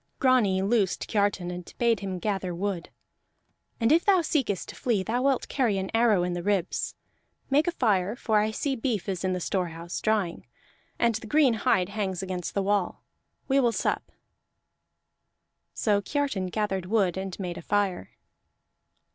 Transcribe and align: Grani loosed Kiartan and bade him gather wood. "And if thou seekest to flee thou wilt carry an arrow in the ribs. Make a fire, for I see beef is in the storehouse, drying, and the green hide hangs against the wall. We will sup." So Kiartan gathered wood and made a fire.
Grani 0.17 0.63
loosed 0.63 1.07
Kiartan 1.07 1.51
and 1.51 1.71
bade 1.77 1.99
him 1.99 2.17
gather 2.17 2.55
wood. 2.55 2.89
"And 3.79 3.91
if 3.91 4.03
thou 4.03 4.21
seekest 4.21 4.69
to 4.69 4.75
flee 4.75 5.03
thou 5.03 5.21
wilt 5.21 5.47
carry 5.47 5.77
an 5.77 5.91
arrow 5.93 6.23
in 6.23 6.33
the 6.33 6.41
ribs. 6.41 6.95
Make 7.51 7.67
a 7.67 7.71
fire, 7.71 8.15
for 8.15 8.39
I 8.39 8.49
see 8.49 8.75
beef 8.75 9.07
is 9.07 9.23
in 9.23 9.33
the 9.33 9.39
storehouse, 9.39 10.01
drying, 10.01 10.47
and 10.97 11.13
the 11.13 11.27
green 11.27 11.53
hide 11.53 11.89
hangs 11.89 12.23
against 12.23 12.55
the 12.55 12.63
wall. 12.63 13.03
We 13.47 13.59
will 13.59 13.71
sup." 13.71 14.11
So 15.75 16.01
Kiartan 16.01 16.47
gathered 16.47 16.87
wood 16.87 17.15
and 17.15 17.39
made 17.39 17.59
a 17.59 17.61
fire. 17.61 18.09